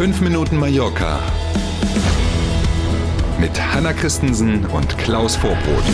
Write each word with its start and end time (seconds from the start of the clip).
5 0.00 0.22
Minuten 0.22 0.56
Mallorca 0.56 1.20
mit 3.38 3.60
Hanna 3.60 3.92
Christensen 3.92 4.64
und 4.64 4.96
Klaus 4.96 5.36
Vorbrot. 5.36 5.84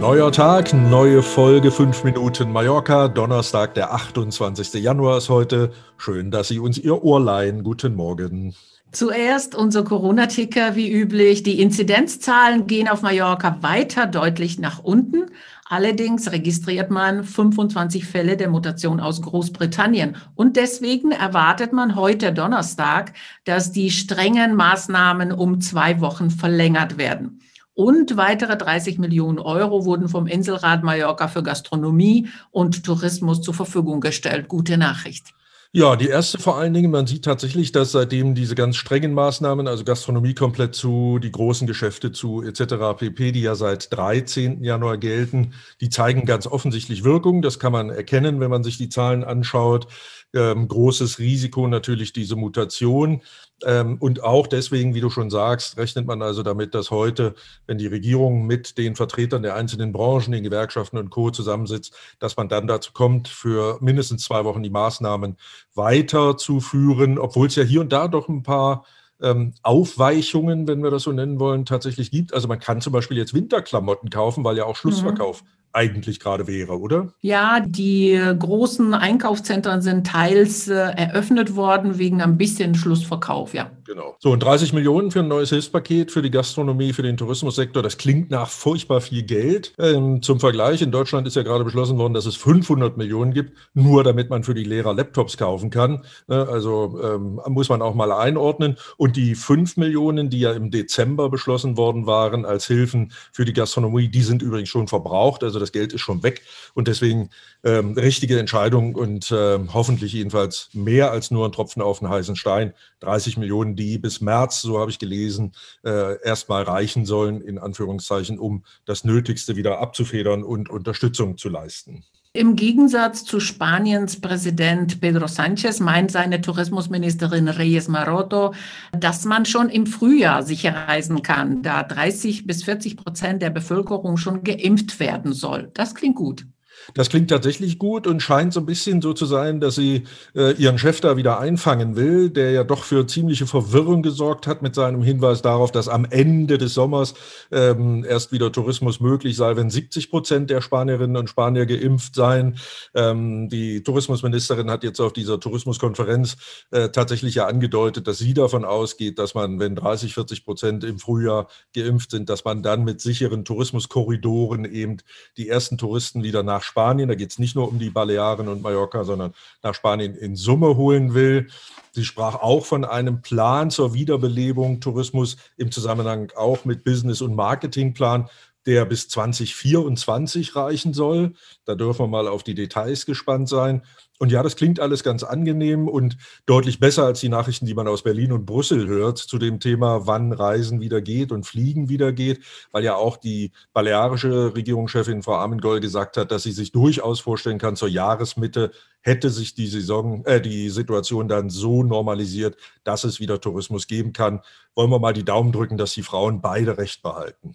Neuer 0.00 0.30
Tag, 0.30 0.72
neue 0.72 1.24
Folge 1.24 1.72
5 1.72 2.04
Minuten 2.04 2.52
Mallorca. 2.52 3.08
Donnerstag, 3.08 3.74
der 3.74 3.92
28. 3.92 4.74
Januar 4.74 5.18
ist 5.18 5.28
heute. 5.28 5.72
Schön, 5.96 6.30
dass 6.30 6.46
Sie 6.46 6.60
uns 6.60 6.78
Ihr 6.78 7.02
Ohr 7.02 7.20
leihen. 7.20 7.64
Guten 7.64 7.96
Morgen. 7.96 8.54
Zuerst 8.92 9.56
unser 9.56 9.82
Corona-Ticker 9.82 10.76
wie 10.76 10.88
üblich. 10.88 11.42
Die 11.42 11.60
Inzidenzzahlen 11.60 12.68
gehen 12.68 12.86
auf 12.86 13.02
Mallorca 13.02 13.58
weiter 13.60 14.06
deutlich 14.06 14.60
nach 14.60 14.84
unten. 14.84 15.26
Allerdings 15.68 16.30
registriert 16.30 16.90
man 16.90 17.24
25 17.24 18.06
Fälle 18.06 18.36
der 18.36 18.48
Mutation 18.48 19.00
aus 19.00 19.20
Großbritannien. 19.20 20.16
Und 20.36 20.56
deswegen 20.56 21.10
erwartet 21.10 21.72
man 21.72 21.96
heute 21.96 22.32
Donnerstag, 22.32 23.14
dass 23.44 23.72
die 23.72 23.90
strengen 23.90 24.54
Maßnahmen 24.54 25.32
um 25.32 25.60
zwei 25.60 26.00
Wochen 26.00 26.30
verlängert 26.30 26.98
werden. 26.98 27.40
Und 27.78 28.16
weitere 28.16 28.56
30 28.56 28.98
Millionen 28.98 29.38
Euro 29.38 29.84
wurden 29.84 30.08
vom 30.08 30.26
Inselrat 30.26 30.82
Mallorca 30.82 31.28
für 31.28 31.44
Gastronomie 31.44 32.26
und 32.50 32.84
Tourismus 32.84 33.40
zur 33.40 33.54
Verfügung 33.54 34.00
gestellt. 34.00 34.48
Gute 34.48 34.76
Nachricht. 34.76 35.32
Ja, 35.70 35.94
die 35.94 36.08
erste 36.08 36.38
vor 36.38 36.58
allen 36.58 36.74
Dingen, 36.74 36.90
man 36.90 37.06
sieht 37.06 37.24
tatsächlich, 37.24 37.70
dass 37.70 37.92
seitdem 37.92 38.34
diese 38.34 38.56
ganz 38.56 38.74
strengen 38.74 39.14
Maßnahmen, 39.14 39.68
also 39.68 39.84
Gastronomie 39.84 40.34
komplett 40.34 40.74
zu, 40.74 41.20
die 41.20 41.30
großen 41.30 41.68
Geschäfte 41.68 42.10
zu 42.10 42.42
etc. 42.42 42.98
pp., 42.98 43.30
die 43.30 43.42
ja 43.42 43.54
seit 43.54 43.92
13. 43.92 44.64
Januar 44.64 44.98
gelten, 44.98 45.52
die 45.80 45.88
zeigen 45.88 46.24
ganz 46.24 46.48
offensichtlich 46.48 47.04
Wirkung. 47.04 47.42
Das 47.42 47.60
kann 47.60 47.70
man 47.70 47.90
erkennen, 47.90 48.40
wenn 48.40 48.50
man 48.50 48.64
sich 48.64 48.78
die 48.78 48.88
Zahlen 48.88 49.22
anschaut 49.22 49.86
ähm, 50.34 50.68
großes 50.68 51.18
Risiko 51.18 51.66
natürlich 51.68 52.12
diese 52.12 52.36
Mutation. 52.36 53.22
Ähm, 53.64 53.96
und 53.98 54.22
auch 54.22 54.46
deswegen, 54.46 54.94
wie 54.94 55.00
du 55.00 55.10
schon 55.10 55.30
sagst, 55.30 55.76
rechnet 55.76 56.06
man 56.06 56.22
also 56.22 56.42
damit, 56.42 56.74
dass 56.74 56.90
heute, 56.90 57.34
wenn 57.66 57.78
die 57.78 57.86
Regierung 57.86 58.46
mit 58.46 58.78
den 58.78 58.94
Vertretern 58.94 59.42
der 59.42 59.56
einzelnen 59.56 59.92
Branchen, 59.92 60.32
den 60.32 60.44
Gewerkschaften 60.44 60.98
und 60.98 61.10
Co. 61.10 61.30
zusammensitzt, 61.30 61.94
dass 62.18 62.36
man 62.36 62.48
dann 62.48 62.66
dazu 62.66 62.92
kommt, 62.92 63.28
für 63.28 63.78
mindestens 63.80 64.24
zwei 64.24 64.44
Wochen 64.44 64.62
die 64.62 64.70
Maßnahmen 64.70 65.36
weiterzuführen, 65.74 67.18
obwohl 67.18 67.48
es 67.48 67.56
ja 67.56 67.64
hier 67.64 67.80
und 67.80 67.92
da 67.92 68.06
doch 68.06 68.28
ein 68.28 68.42
paar 68.42 68.84
ähm, 69.20 69.54
Aufweichungen, 69.62 70.68
wenn 70.68 70.82
wir 70.82 70.90
das 70.90 71.02
so 71.02 71.12
nennen 71.12 71.40
wollen, 71.40 71.64
tatsächlich 71.64 72.12
gibt. 72.12 72.32
Also 72.32 72.46
man 72.46 72.60
kann 72.60 72.80
zum 72.80 72.92
Beispiel 72.92 73.16
jetzt 73.16 73.34
Winterklamotten 73.34 74.10
kaufen, 74.10 74.44
weil 74.44 74.56
ja 74.56 74.64
auch 74.64 74.76
Schlussverkauf 74.76 75.42
mhm 75.42 75.48
eigentlich 75.72 76.20
gerade 76.20 76.46
wäre, 76.46 76.78
oder? 76.78 77.12
Ja, 77.20 77.60
die 77.60 78.20
großen 78.38 78.94
Einkaufszentren 78.94 79.82
sind 79.82 80.06
teils 80.06 80.68
äh, 80.68 80.74
eröffnet 80.74 81.56
worden 81.56 81.98
wegen 81.98 82.20
ein 82.20 82.38
bisschen 82.38 82.74
Schlussverkauf, 82.74 83.54
ja. 83.54 83.70
Genau. 83.84 84.16
So, 84.18 84.32
und 84.32 84.42
30 84.42 84.74
Millionen 84.74 85.10
für 85.10 85.20
ein 85.20 85.28
neues 85.28 85.48
Hilfspaket 85.48 86.12
für 86.12 86.20
die 86.20 86.30
Gastronomie, 86.30 86.92
für 86.92 87.02
den 87.02 87.16
Tourismussektor, 87.16 87.82
das 87.82 87.96
klingt 87.96 88.30
nach 88.30 88.48
furchtbar 88.48 89.00
viel 89.00 89.22
Geld. 89.22 89.72
Ähm, 89.78 90.20
zum 90.20 90.40
Vergleich, 90.40 90.82
in 90.82 90.90
Deutschland 90.90 91.26
ist 91.26 91.36
ja 91.36 91.42
gerade 91.42 91.64
beschlossen 91.64 91.96
worden, 91.96 92.12
dass 92.12 92.26
es 92.26 92.36
500 92.36 92.96
Millionen 92.98 93.32
gibt, 93.32 93.56
nur 93.72 94.04
damit 94.04 94.28
man 94.28 94.44
für 94.44 94.54
die 94.54 94.64
Lehrer 94.64 94.92
Laptops 94.92 95.38
kaufen 95.38 95.70
kann. 95.70 96.04
Ne, 96.26 96.46
also 96.50 97.00
ähm, 97.02 97.40
muss 97.48 97.70
man 97.70 97.80
auch 97.80 97.94
mal 97.94 98.12
einordnen. 98.12 98.76
Und 98.98 99.16
die 99.16 99.34
5 99.34 99.78
Millionen, 99.78 100.28
die 100.28 100.40
ja 100.40 100.52
im 100.52 100.70
Dezember 100.70 101.30
beschlossen 101.30 101.76
worden 101.76 102.06
waren 102.06 102.44
als 102.44 102.66
Hilfen 102.66 103.12
für 103.32 103.46
die 103.46 103.54
Gastronomie, 103.54 104.08
die 104.08 104.22
sind 104.22 104.42
übrigens 104.42 104.68
schon 104.68 104.88
verbraucht. 104.88 105.42
Also 105.42 105.58
das 105.58 105.67
Geld 105.72 105.92
ist 105.92 106.00
schon 106.00 106.22
weg. 106.22 106.42
Und 106.74 106.88
deswegen 106.88 107.30
ähm, 107.64 107.92
richtige 107.92 108.38
Entscheidung 108.38 108.94
und 108.94 109.30
äh, 109.30 109.58
hoffentlich 109.72 110.12
jedenfalls 110.12 110.70
mehr 110.72 111.10
als 111.10 111.30
nur 111.30 111.46
ein 111.46 111.52
Tropfen 111.52 111.82
auf 111.82 111.98
den 111.98 112.08
heißen 112.08 112.36
Stein. 112.36 112.74
30 113.00 113.36
Millionen 113.36 113.76
die 113.76 113.98
bis 113.98 114.20
März, 114.20 114.62
so 114.62 114.78
habe 114.78 114.90
ich 114.90 114.98
gelesen, 114.98 115.52
äh, 115.84 116.20
erstmal 116.22 116.62
reichen 116.62 117.06
sollen, 117.06 117.40
in 117.40 117.58
Anführungszeichen, 117.58 118.38
um 118.38 118.64
das 118.84 119.04
Nötigste 119.04 119.56
wieder 119.56 119.78
abzufedern 119.78 120.42
und 120.42 120.70
Unterstützung 120.70 121.36
zu 121.36 121.48
leisten. 121.48 122.04
Im 122.34 122.56
Gegensatz 122.56 123.24
zu 123.24 123.40
Spaniens 123.40 124.20
Präsident 124.20 125.00
Pedro 125.00 125.24
Sánchez 125.24 125.82
meint 125.82 126.10
seine 126.10 126.42
Tourismusministerin 126.42 127.48
Reyes 127.48 127.88
Maroto, 127.88 128.52
dass 128.92 129.24
man 129.24 129.46
schon 129.46 129.70
im 129.70 129.86
Frühjahr 129.86 130.42
sicher 130.42 130.74
reisen 130.74 131.22
kann, 131.22 131.62
da 131.62 131.82
30 131.82 132.46
bis 132.46 132.64
40 132.64 132.98
Prozent 132.98 133.40
der 133.40 133.50
Bevölkerung 133.50 134.18
schon 134.18 134.44
geimpft 134.44 135.00
werden 135.00 135.32
soll. 135.32 135.70
Das 135.72 135.94
klingt 135.94 136.16
gut. 136.16 136.46
Das 136.94 137.08
klingt 137.08 137.30
tatsächlich 137.30 137.78
gut 137.78 138.06
und 138.06 138.22
scheint 138.22 138.52
so 138.52 138.60
ein 138.60 138.66
bisschen 138.66 139.02
so 139.02 139.12
zu 139.12 139.26
sein, 139.26 139.60
dass 139.60 139.74
sie 139.74 140.04
äh, 140.34 140.52
ihren 140.54 140.78
Chef 140.78 141.00
da 141.00 141.16
wieder 141.16 141.38
einfangen 141.38 141.96
will, 141.96 142.30
der 142.30 142.52
ja 142.52 142.64
doch 142.64 142.84
für 142.84 143.06
ziemliche 143.06 143.46
Verwirrung 143.46 144.02
gesorgt 144.02 144.46
hat 144.46 144.62
mit 144.62 144.74
seinem 144.74 145.02
Hinweis 145.02 145.42
darauf, 145.42 145.72
dass 145.72 145.88
am 145.88 146.04
Ende 146.04 146.58
des 146.58 146.74
Sommers 146.74 147.14
ähm, 147.50 148.04
erst 148.08 148.32
wieder 148.32 148.52
Tourismus 148.52 149.00
möglich 149.00 149.36
sei, 149.36 149.56
wenn 149.56 149.70
70 149.70 150.10
Prozent 150.10 150.50
der 150.50 150.60
Spanierinnen 150.60 151.16
und 151.16 151.28
Spanier 151.28 151.66
geimpft 151.66 152.14
seien. 152.14 152.58
Ähm, 152.94 153.48
die 153.48 153.82
Tourismusministerin 153.82 154.70
hat 154.70 154.84
jetzt 154.84 155.00
auf 155.00 155.12
dieser 155.12 155.40
Tourismuskonferenz 155.40 156.36
äh, 156.70 156.88
tatsächlich 156.88 157.34
ja 157.36 157.46
angedeutet, 157.46 158.06
dass 158.06 158.18
sie 158.18 158.34
davon 158.34 158.64
ausgeht, 158.64 159.18
dass 159.18 159.34
man, 159.34 159.58
wenn 159.60 159.76
30, 159.76 160.14
40 160.14 160.44
Prozent 160.44 160.84
im 160.84 160.98
Frühjahr 160.98 161.48
geimpft 161.74 162.10
sind, 162.10 162.28
dass 162.28 162.44
man 162.44 162.62
dann 162.62 162.84
mit 162.84 163.00
sicheren 163.00 163.44
Tourismuskorridoren 163.44 164.64
eben 164.64 164.98
die 165.36 165.48
ersten 165.48 165.78
Touristen 165.78 166.22
wieder 166.22 166.42
nach 166.42 166.62
Spanien, 166.68 167.08
da 167.08 167.14
geht 167.14 167.30
es 167.30 167.38
nicht 167.38 167.56
nur 167.56 167.68
um 167.68 167.78
die 167.78 167.90
Balearen 167.90 168.48
und 168.48 168.62
Mallorca, 168.62 169.04
sondern 169.04 169.34
nach 169.62 169.74
Spanien 169.74 170.14
in 170.14 170.36
Summe 170.36 170.76
holen 170.76 171.14
will. 171.14 171.48
Sie 171.92 172.04
sprach 172.04 172.36
auch 172.36 172.64
von 172.64 172.84
einem 172.84 173.22
Plan 173.22 173.70
zur 173.70 173.94
Wiederbelebung 173.94 174.80
Tourismus 174.80 175.36
im 175.56 175.72
Zusammenhang 175.72 176.30
auch 176.36 176.64
mit 176.64 176.84
Business- 176.84 177.22
und 177.22 177.34
Marketingplan, 177.34 178.28
der 178.68 178.84
bis 178.84 179.08
2024 179.08 180.54
reichen 180.54 180.92
soll. 180.92 181.32
Da 181.64 181.74
dürfen 181.74 182.02
wir 182.02 182.08
mal 182.08 182.28
auf 182.28 182.42
die 182.42 182.54
Details 182.54 183.06
gespannt 183.06 183.48
sein. 183.48 183.82
Und 184.18 184.30
ja, 184.30 184.42
das 184.42 184.56
klingt 184.56 184.78
alles 184.78 185.02
ganz 185.02 185.22
angenehm 185.22 185.88
und 185.88 186.18
deutlich 186.44 186.78
besser 186.78 187.04
als 187.04 187.20
die 187.20 187.30
Nachrichten, 187.30 187.64
die 187.64 187.72
man 187.72 187.88
aus 187.88 188.02
Berlin 188.02 188.30
und 188.30 188.44
Brüssel 188.44 188.86
hört 188.86 189.16
zu 189.16 189.38
dem 189.38 189.58
Thema, 189.58 190.06
wann 190.06 190.34
Reisen 190.34 190.82
wieder 190.82 191.00
geht 191.00 191.32
und 191.32 191.46
Fliegen 191.46 191.88
wieder 191.88 192.12
geht, 192.12 192.44
weil 192.70 192.84
ja 192.84 192.94
auch 192.94 193.16
die 193.16 193.52
balearische 193.72 194.54
Regierungschefin 194.54 195.22
Frau 195.22 195.36
Armengold 195.36 195.80
gesagt 195.80 196.18
hat, 196.18 196.30
dass 196.30 196.42
sie 196.42 196.52
sich 196.52 196.70
durchaus 196.70 197.20
vorstellen 197.20 197.58
kann, 197.58 197.74
zur 197.74 197.88
Jahresmitte 197.88 198.72
hätte 199.00 199.30
sich 199.30 199.54
die 199.54 199.68
Saison, 199.68 200.26
äh, 200.26 200.42
die 200.42 200.68
Situation 200.68 201.26
dann 201.26 201.48
so 201.48 201.84
normalisiert, 201.84 202.58
dass 202.84 203.04
es 203.04 203.18
wieder 203.18 203.40
Tourismus 203.40 203.86
geben 203.86 204.12
kann. 204.12 204.42
Wollen 204.74 204.90
wir 204.90 204.98
mal 204.98 205.14
die 205.14 205.24
Daumen 205.24 205.52
drücken, 205.52 205.78
dass 205.78 205.94
die 205.94 206.02
Frauen 206.02 206.42
beide 206.42 206.76
Recht 206.76 207.00
behalten. 207.02 207.54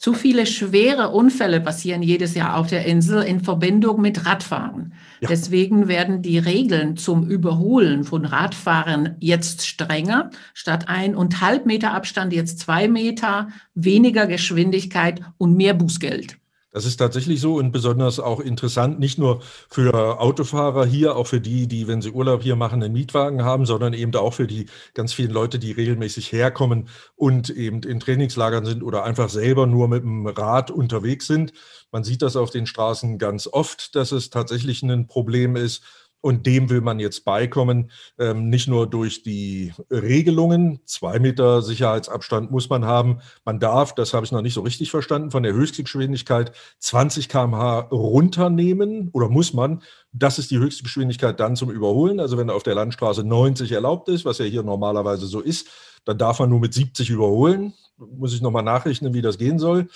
Zu 0.00 0.14
viele 0.14 0.46
schwere 0.46 1.10
Unfälle 1.10 1.60
passieren 1.60 2.02
jedes 2.02 2.34
Jahr 2.34 2.56
auf 2.56 2.68
der 2.68 2.86
Insel 2.86 3.22
in 3.22 3.40
Verbindung 3.40 4.00
mit 4.00 4.24
Radfahren. 4.24 4.94
Ja. 5.20 5.28
Deswegen 5.28 5.88
werden 5.88 6.22
die 6.22 6.38
Regeln 6.38 6.96
zum 6.96 7.28
Überholen 7.28 8.04
von 8.04 8.24
Radfahrern 8.24 9.16
jetzt 9.20 9.66
strenger. 9.66 10.30
Statt 10.54 10.88
ein 10.88 11.14
und 11.14 11.42
halb 11.42 11.66
Meter 11.66 11.92
Abstand 11.92 12.32
jetzt 12.32 12.60
zwei 12.60 12.88
Meter, 12.88 13.48
weniger 13.74 14.26
Geschwindigkeit 14.26 15.20
und 15.36 15.54
mehr 15.58 15.74
Bußgeld. 15.74 16.39
Das 16.72 16.84
ist 16.84 16.98
tatsächlich 16.98 17.40
so 17.40 17.56
und 17.56 17.72
besonders 17.72 18.20
auch 18.20 18.38
interessant, 18.38 19.00
nicht 19.00 19.18
nur 19.18 19.42
für 19.68 20.20
Autofahrer 20.20 20.86
hier, 20.86 21.16
auch 21.16 21.26
für 21.26 21.40
die, 21.40 21.66
die, 21.66 21.88
wenn 21.88 22.00
sie 22.00 22.12
Urlaub 22.12 22.44
hier 22.44 22.54
machen, 22.54 22.80
einen 22.80 22.92
Mietwagen 22.92 23.42
haben, 23.44 23.66
sondern 23.66 23.92
eben 23.92 24.14
auch 24.14 24.34
für 24.34 24.46
die 24.46 24.66
ganz 24.94 25.12
vielen 25.12 25.32
Leute, 25.32 25.58
die 25.58 25.72
regelmäßig 25.72 26.30
herkommen 26.30 26.88
und 27.16 27.50
eben 27.50 27.82
in 27.82 27.98
Trainingslagern 27.98 28.64
sind 28.64 28.84
oder 28.84 29.02
einfach 29.02 29.30
selber 29.30 29.66
nur 29.66 29.88
mit 29.88 30.04
dem 30.04 30.28
Rad 30.28 30.70
unterwegs 30.70 31.26
sind. 31.26 31.52
Man 31.90 32.04
sieht 32.04 32.22
das 32.22 32.36
auf 32.36 32.50
den 32.50 32.66
Straßen 32.66 33.18
ganz 33.18 33.48
oft, 33.48 33.96
dass 33.96 34.12
es 34.12 34.30
tatsächlich 34.30 34.82
ein 34.84 35.08
Problem 35.08 35.56
ist. 35.56 35.82
Und 36.22 36.46
dem 36.46 36.68
will 36.68 36.80
man 36.80 37.00
jetzt 37.00 37.24
beikommen, 37.24 37.90
ähm, 38.18 38.50
nicht 38.50 38.68
nur 38.68 38.86
durch 38.88 39.22
die 39.22 39.72
Regelungen, 39.90 40.80
zwei 40.84 41.18
Meter 41.18 41.62
Sicherheitsabstand 41.62 42.50
muss 42.50 42.68
man 42.68 42.84
haben. 42.84 43.20
Man 43.44 43.58
darf, 43.58 43.94
das 43.94 44.12
habe 44.12 44.26
ich 44.26 44.32
noch 44.32 44.42
nicht 44.42 44.54
so 44.54 44.60
richtig 44.60 44.90
verstanden, 44.90 45.30
von 45.30 45.42
der 45.42 45.54
Höchstgeschwindigkeit 45.54 46.52
20 46.78 47.28
km/h 47.28 47.88
runternehmen 47.90 49.08
oder 49.12 49.28
muss 49.28 49.54
man. 49.54 49.82
Das 50.12 50.38
ist 50.38 50.50
die 50.50 50.58
Höchstgeschwindigkeit 50.58 51.40
dann 51.40 51.56
zum 51.56 51.70
Überholen. 51.70 52.20
Also 52.20 52.36
wenn 52.36 52.50
auf 52.50 52.62
der 52.62 52.74
Landstraße 52.74 53.24
90 53.24 53.72
erlaubt 53.72 54.08
ist, 54.08 54.24
was 54.24 54.38
ja 54.38 54.44
hier 54.44 54.62
normalerweise 54.62 55.26
so 55.26 55.40
ist, 55.40 55.68
dann 56.04 56.18
darf 56.18 56.38
man 56.38 56.50
nur 56.50 56.60
mit 56.60 56.74
70 56.74 57.10
überholen. 57.10 57.74
Muss 57.96 58.34
ich 58.34 58.40
nochmal 58.40 58.62
nachrechnen, 58.62 59.14
wie 59.14 59.22
das 59.22 59.38
gehen 59.38 59.58
soll. 59.58 59.88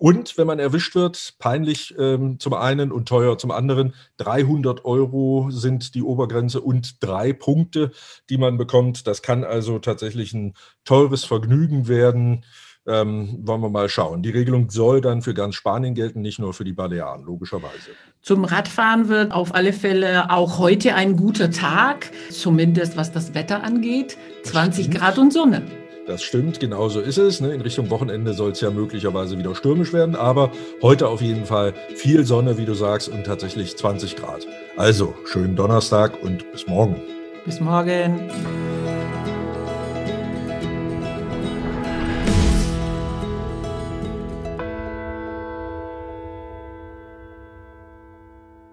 Und 0.00 0.38
wenn 0.38 0.46
man 0.46 0.58
erwischt 0.58 0.94
wird, 0.94 1.34
peinlich 1.38 1.94
ähm, 1.98 2.38
zum 2.38 2.54
einen 2.54 2.90
und 2.90 3.06
teuer 3.06 3.36
zum 3.36 3.50
anderen, 3.50 3.92
300 4.16 4.86
Euro 4.86 5.50
sind 5.50 5.94
die 5.94 6.02
Obergrenze 6.02 6.62
und 6.62 7.04
drei 7.04 7.34
Punkte, 7.34 7.92
die 8.30 8.38
man 8.38 8.56
bekommt. 8.56 9.06
Das 9.06 9.20
kann 9.20 9.44
also 9.44 9.78
tatsächlich 9.78 10.32
ein 10.32 10.54
teures 10.86 11.26
Vergnügen 11.26 11.86
werden. 11.86 12.46
Ähm, 12.86 13.40
wollen 13.42 13.60
wir 13.60 13.68
mal 13.68 13.90
schauen. 13.90 14.22
Die 14.22 14.30
Regelung 14.30 14.70
soll 14.70 15.02
dann 15.02 15.20
für 15.20 15.34
ganz 15.34 15.54
Spanien 15.54 15.94
gelten, 15.94 16.22
nicht 16.22 16.38
nur 16.38 16.54
für 16.54 16.64
die 16.64 16.72
Balearen, 16.72 17.22
logischerweise. 17.22 17.90
Zum 18.22 18.44
Radfahren 18.44 19.10
wird 19.10 19.32
auf 19.32 19.54
alle 19.54 19.74
Fälle 19.74 20.30
auch 20.30 20.58
heute 20.58 20.94
ein 20.94 21.14
guter 21.18 21.50
Tag, 21.50 22.10
zumindest 22.30 22.96
was 22.96 23.12
das 23.12 23.34
Wetter 23.34 23.62
angeht. 23.62 24.16
20 24.44 24.90
Grad 24.90 25.18
und 25.18 25.30
Sonne. 25.30 25.79
Das 26.10 26.24
stimmt, 26.24 26.58
genau 26.58 26.88
so 26.88 26.98
ist 26.98 27.18
es. 27.18 27.40
Ne? 27.40 27.54
In 27.54 27.60
Richtung 27.60 27.88
Wochenende 27.88 28.34
soll 28.34 28.50
es 28.50 28.60
ja 28.60 28.72
möglicherweise 28.72 29.38
wieder 29.38 29.54
stürmisch 29.54 29.92
werden, 29.92 30.16
aber 30.16 30.50
heute 30.82 31.06
auf 31.06 31.22
jeden 31.22 31.46
Fall 31.46 31.72
viel 31.94 32.24
Sonne, 32.24 32.58
wie 32.58 32.64
du 32.64 32.74
sagst, 32.74 33.08
und 33.08 33.22
tatsächlich 33.22 33.76
20 33.76 34.16
Grad. 34.16 34.44
Also, 34.76 35.14
schönen 35.24 35.54
Donnerstag 35.54 36.20
und 36.20 36.50
bis 36.50 36.66
morgen. 36.66 36.96
Bis 37.44 37.60
morgen. 37.60 38.28